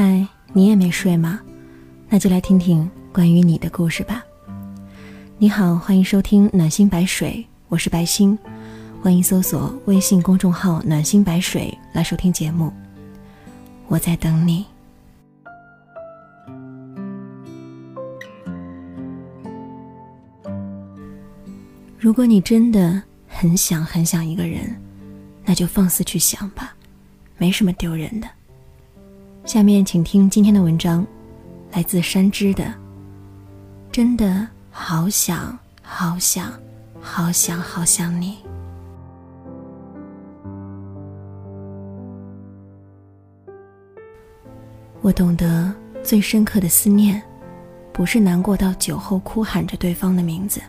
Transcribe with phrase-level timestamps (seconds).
[0.00, 1.40] 嗨，你也没睡吗？
[2.08, 4.24] 那就来听听关于你的故事吧。
[5.38, 8.38] 你好，欢迎收听暖心白水，我是白心，
[9.02, 12.72] 欢迎搜索微信公众号暖心白水来收听节目。
[13.88, 14.64] 我在等你。
[21.98, 24.80] 如果你真的很想很想一个人，
[25.44, 26.72] 那就放肆去想吧，
[27.36, 28.28] 没什么丢人的。
[29.48, 31.06] 下面请听今天的文章，
[31.72, 32.70] 来自山之的。
[33.90, 36.52] 真的好想好想
[37.00, 38.36] 好想好想你。
[45.00, 47.22] 我懂得最深刻的思念，
[47.90, 50.60] 不是难过到酒后哭喊着对方的名字，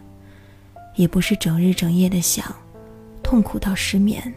[0.95, 2.45] 也不是整日整夜的想，
[3.21, 4.33] 痛苦到失眠，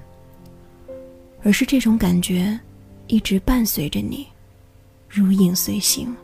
[1.45, 2.59] 而是这种感觉
[3.06, 4.27] 一直伴随着你。
[5.15, 6.17] 如影随形，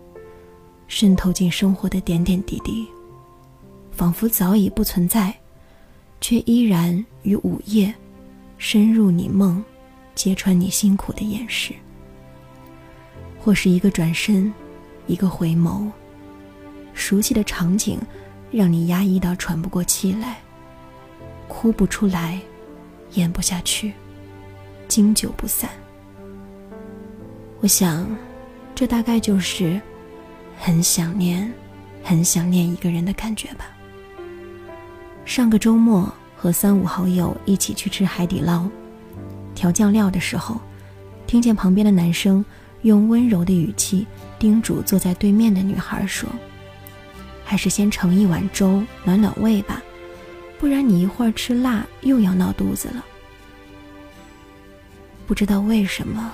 [0.86, 2.88] 渗透进生活的点点滴滴，
[3.92, 5.38] 仿佛早已不存在，
[6.22, 7.94] 却依然于午夜
[8.56, 9.62] 深入你梦，
[10.14, 11.74] 揭穿你辛苦的掩饰。
[13.38, 14.50] 或是一个转身，
[15.06, 15.90] 一个回眸，
[16.94, 18.00] 熟悉的场景
[18.50, 20.38] 让你压抑到喘不过气来，
[21.46, 22.40] 哭不出来，
[23.12, 23.92] 咽不下去，
[24.88, 25.68] 经久不散。
[27.60, 28.08] 我想。
[28.78, 29.80] 这大概就是
[30.56, 31.52] 很想念、
[32.00, 33.64] 很想念一个人的感觉吧。
[35.24, 38.68] 上个周末和三五好友一起去吃海底捞，
[39.52, 40.60] 调酱料的时候，
[41.26, 42.44] 听见旁边的男生
[42.82, 44.06] 用温柔的语气
[44.38, 46.28] 叮嘱坐在对面的女孩说
[47.44, 49.82] ：“还是先盛一碗粥暖暖胃吧，
[50.60, 53.04] 不然你一会儿吃辣又要闹肚子了。”
[55.26, 56.32] 不知道为什么。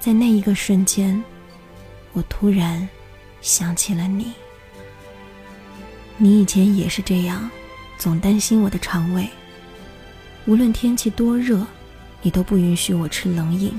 [0.00, 1.22] 在那一个瞬间，
[2.14, 2.88] 我突然
[3.42, 4.32] 想起了你。
[6.16, 7.50] 你以前也是这样，
[7.98, 9.28] 总担心我的肠胃。
[10.46, 11.66] 无论天气多热，
[12.22, 13.78] 你都不允许我吃冷饮。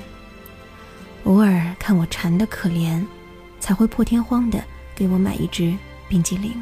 [1.24, 3.04] 偶尔看我馋得可怜，
[3.60, 5.76] 才会破天荒的给我买一支
[6.08, 6.54] 冰激凌。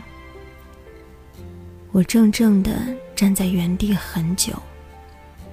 [1.92, 4.54] 我怔怔的站在原地很久，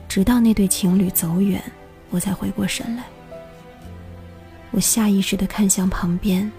[0.09, 1.61] 直到那对情侣走远，
[2.11, 3.03] 我才回过神来。
[4.77, 6.53] 我下意识的看向旁边，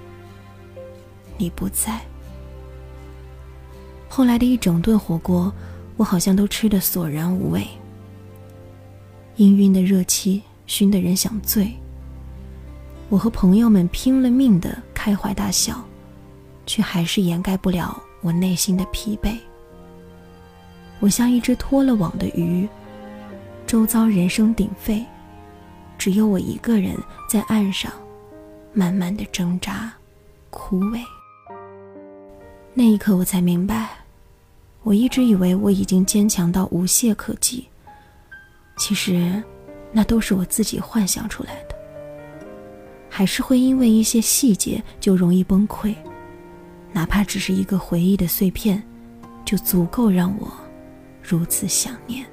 [1.38, 2.02] 你不在。
[4.10, 5.54] 后来的一整顿火锅，
[5.98, 7.68] 我好像都吃得索然无味。
[9.36, 11.72] 氤氲的热气熏得人想醉。
[13.08, 15.80] 我和朋友们拼了命的开怀大笑，
[16.66, 19.38] 却还是掩盖不了我内心的疲惫。
[21.00, 22.68] 我像一只脱了网的鱼，
[23.68, 25.06] 周遭人声鼎沸。
[26.00, 26.98] 只有我一个人
[27.30, 27.92] 在岸上，
[28.78, 29.92] 慢慢的挣扎，
[30.52, 31.02] 枯萎。
[32.76, 33.90] 那一刻，我才明白，
[34.84, 37.68] 我一直以为我已经坚强到无懈可击，
[38.78, 39.42] 其实，
[39.92, 41.76] 那都是我自己幻想出来的。
[43.10, 45.96] 还是会因为一些细节就容易崩溃，
[46.94, 48.84] 哪怕只是一个回忆的碎片，
[49.44, 50.52] 就足够让我
[51.24, 52.24] 如此想念。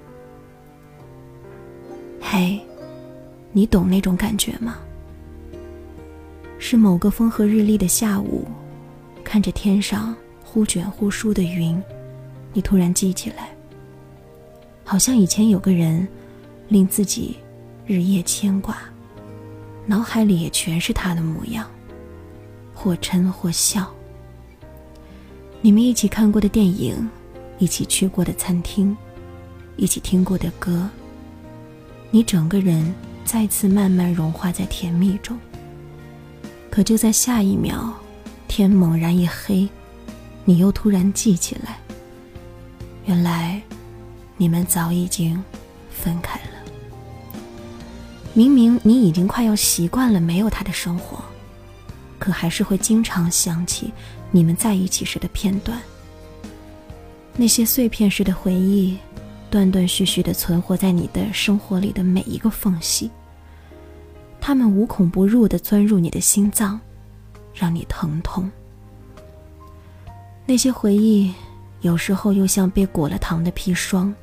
[2.21, 2.61] 嘿。
[3.51, 4.77] 你懂那种感觉吗？
[6.67, 8.49] 是某个风和日丽的下午，
[9.23, 11.79] 看着天上忽卷忽舒的云，
[12.55, 13.55] 你突然记起来，
[14.83, 16.09] 好像以前有个人，
[16.69, 17.37] 令自己
[17.85, 18.79] 日夜牵挂，
[19.85, 21.71] 脑海里也全是他的模样，
[22.73, 23.87] 或嗔或笑。
[25.61, 26.97] 你们一起看过的电影，
[27.59, 28.97] 一起去过的餐厅，
[29.77, 30.89] 一起听过的歌，
[32.11, 32.95] 你整个人。
[33.27, 35.39] 再次慢慢融化在甜蜜中。
[36.75, 37.95] 可就在下一秒，
[38.49, 39.69] 天猛然一黑，
[40.45, 41.79] 你又突然记起来，
[43.05, 43.63] 原来
[44.37, 45.41] 你们早已经
[45.89, 46.73] 分开了。
[48.33, 51.23] 明明你已经快要习惯了没有他的生活，
[52.19, 53.93] 可还是会经常想起
[54.33, 55.81] 你们在一起时的片段。
[57.37, 58.99] 那些碎片式的回忆。
[59.49, 63.09] 断断续续的存活在你的生活里的每一个缝隙，
[64.47, 66.79] 他们无孔不入的钻入你的心脏，
[67.55, 68.53] 让你疼痛。
[70.45, 71.33] 那些回忆
[71.81, 74.15] 有时候又像被裹了糖的砒霜，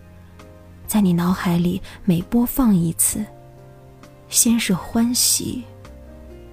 [0.86, 3.26] 在你脑海里每播放一次，
[4.30, 5.64] 先是欢喜，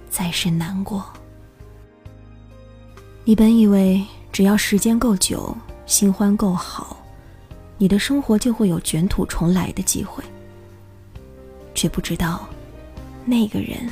[0.09, 1.05] 再是难过。
[3.23, 5.55] 你本以为只要时间够久，
[5.85, 6.97] 新欢够好。
[7.77, 10.23] 你的生活就会有卷土重来的机会，
[11.75, 12.49] 却不知道，
[13.25, 13.89] 那个人，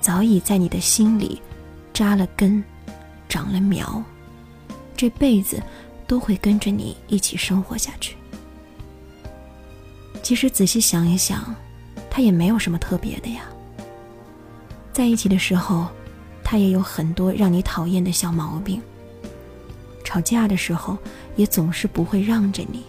[0.00, 1.40] 早已在你的心里
[1.92, 2.62] 扎了根，
[3.28, 4.02] 长了苗，
[4.96, 5.62] 这辈子
[6.06, 8.16] 都会跟着你一起生活下去。
[10.22, 11.54] 其实仔细想一想，
[12.10, 13.42] 他也没有什么特别的呀。
[14.92, 15.86] 在一起的时候，
[16.42, 18.80] 他也有很多让你讨厌的小毛病。
[20.02, 20.96] 吵架的时候，
[21.36, 22.82] 也总是不会让着你，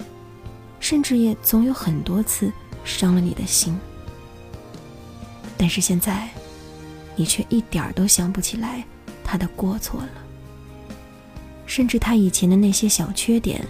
[0.79, 2.51] 甚至也总有很多次
[2.83, 3.77] 伤了你的心。
[5.57, 6.30] 但是现在，
[7.15, 8.83] 你却一点儿都想不起来
[9.24, 10.09] 他的过错了，
[11.65, 13.65] 甚至他以前的那些小缺点，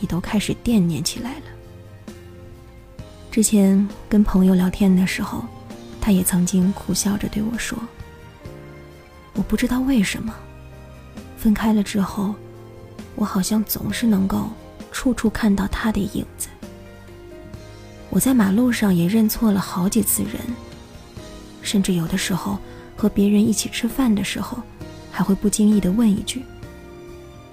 [0.00, 1.44] 你都开始惦念起来了。
[3.30, 5.44] 之前跟朋友聊天的时候，
[6.00, 7.78] 他也曾经苦笑着对我说
[9.34, 10.34] ：“我不知道为什么，
[11.36, 12.34] 分开了之后，
[13.14, 14.50] 我好像总是能够
[14.90, 16.48] 处处看到他的影子。
[18.08, 20.40] 我在马路上也认错了好几次人。”
[21.62, 22.58] 甚至有的时候，
[22.96, 24.62] 和别人一起吃饭的时候，
[25.10, 26.44] 还会不经意的问一句：“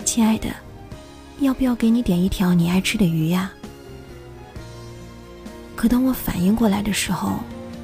[0.06, 0.50] 亲爱的，
[1.40, 3.52] 要不要给你点一条你爱吃的鱼呀？”
[5.76, 7.40] 可等我反应过来的时候，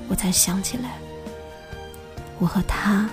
[0.08, 0.98] 我才想起来，
[2.40, 3.08] 我和他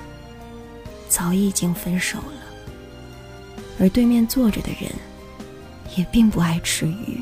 [1.08, 2.42] 早已经分手了，
[3.78, 4.90] 而对面坐着的人
[5.96, 7.20] 也并不爱吃鱼。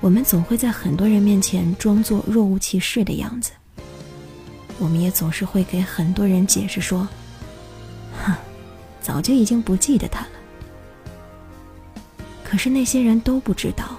[0.00, 3.52] 我们总会在很多人面前装作若无其事的样子，
[4.78, 7.06] 我们也总是会给很多人解释说
[8.24, 8.34] ：“哼，
[9.02, 10.30] 早就已经不记得他了。”
[12.42, 13.98] 可是那些人都不知道，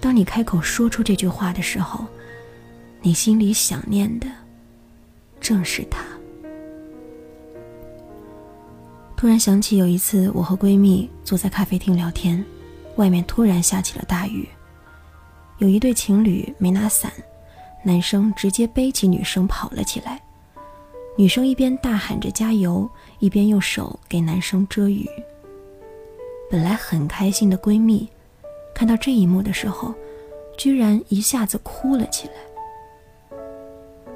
[0.00, 2.06] 当你开口说出这句话的时候，
[3.02, 4.28] 你心里想念的
[5.40, 6.04] 正是他。
[9.16, 12.44] 突然想起有一次，我和闺蜜坐在咖啡厅聊天，
[12.94, 14.48] 外面突然下起了大雨。
[15.58, 17.12] 有一对情侣没拿伞，
[17.82, 20.20] 男生直接背起女生跑了起来，
[21.16, 22.88] 女生一边大喊着加油，
[23.18, 25.08] 一边用手给男生遮雨。
[26.48, 28.08] 本来很开心的闺蜜，
[28.72, 29.92] 看到这一幕的时候，
[30.56, 33.36] 居然一下子哭了起来。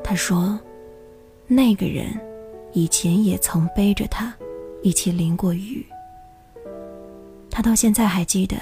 [0.05, 0.59] 她说
[1.49, 2.07] ：“那个人
[2.73, 4.33] 以前也曾背着她
[4.83, 5.85] 一起淋过雨，
[7.51, 8.57] 她到现在还记得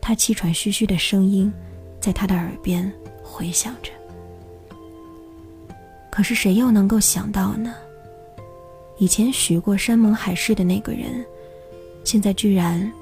[0.00, 1.52] 他气喘吁吁的声音。”
[2.00, 2.90] 在他的耳边
[3.22, 3.90] 回响着。
[6.10, 7.74] 可是谁又能够想到呢？
[8.98, 11.24] 以前许过山盟海誓的那个人，
[12.02, 12.92] 现在居然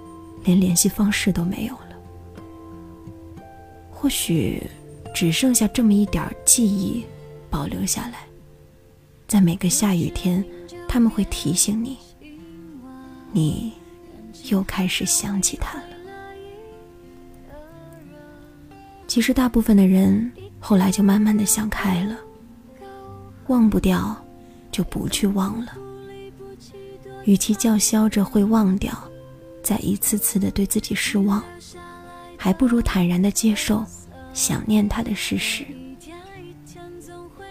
[0.45, 1.97] 连联系方式都没有了。
[3.91, 4.63] 或许
[5.15, 7.03] 只剩下这么一点记忆
[7.49, 8.27] 保留下来，
[9.27, 10.45] 在每个下雨天，
[10.87, 11.97] 他们会提醒你，
[13.33, 13.73] 你
[14.51, 15.96] 又开始想起他了。
[19.17, 20.31] 其实，大部分的人
[20.61, 22.19] 后来就慢慢的想开了，
[23.47, 24.15] 忘不掉，
[24.71, 25.73] 就不去忘了。
[27.25, 28.93] 与其叫嚣着会忘掉，
[29.63, 31.43] 再一次次的对自己失望，
[32.37, 33.83] 还不如坦然的接受
[34.35, 35.65] 想念他的事实。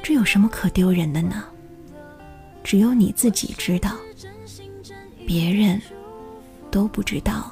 [0.03, 1.45] 这有什么可丢人的呢？
[2.63, 3.95] 只有你自己知道，
[5.25, 5.81] 别人
[6.69, 7.51] 都不知道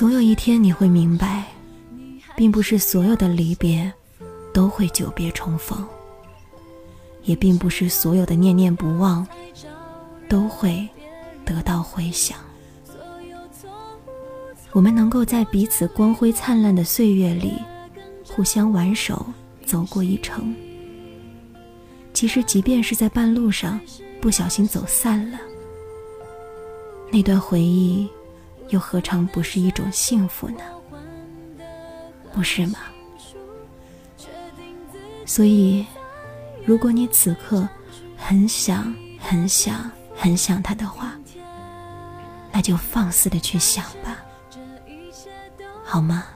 [0.00, 1.44] 总有一天你会明白，
[2.34, 3.92] 并不是所有的离别
[4.50, 5.86] 都会久别重逢，
[7.24, 9.28] 也并不是所有的念念不忘
[10.26, 10.88] 都会
[11.44, 12.38] 得到回响。
[14.72, 17.52] 我们能够在彼此光辉灿烂的岁月里
[18.26, 19.26] 互相挽手
[19.66, 20.54] 走过一程，
[22.14, 23.78] 其实即便是在半路上
[24.18, 25.38] 不小心走散了，
[27.12, 28.08] 那段回忆。
[28.70, 30.62] 又何尝不是一种幸福呢？
[32.32, 32.78] 不是吗？
[35.26, 35.84] 所以，
[36.64, 37.68] 如果你此刻
[38.16, 41.12] 很想、很想、很想他的话，
[42.52, 44.24] 那就放肆的去想吧，
[45.84, 46.26] 好吗？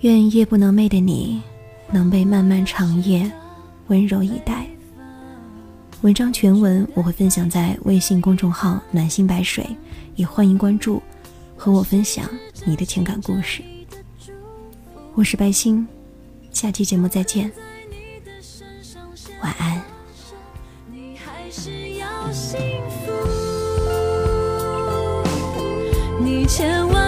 [0.00, 1.42] 愿夜不能寐的你。
[1.94, 3.30] 能被漫漫长夜
[3.86, 4.66] 温柔以待。
[6.02, 9.64] 文章全文我会分享在微信公众号“暖心白水”，
[10.16, 11.00] 也欢迎关注，
[11.56, 12.28] 和我分享
[12.64, 13.62] 你的情感故事。
[15.14, 15.86] 我是白星，
[16.50, 17.48] 下期节目再见，
[19.40, 19.80] 晚安。
[26.20, 27.03] 你千万